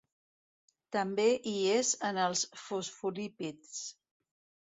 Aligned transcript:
També 0.95 1.25
hi 1.51 1.53
és 1.73 1.91
en 2.09 2.17
els 2.23 2.43
fosfolípids. 2.61 3.85